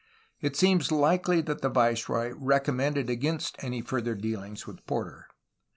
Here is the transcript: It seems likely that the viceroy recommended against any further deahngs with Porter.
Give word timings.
It 0.41 0.55
seems 0.55 0.91
likely 0.91 1.41
that 1.41 1.61
the 1.61 1.69
viceroy 1.69 2.31
recommended 2.35 3.07
against 3.07 3.55
any 3.63 3.81
further 3.83 4.15
deahngs 4.15 4.65
with 4.65 4.83
Porter. 4.87 5.27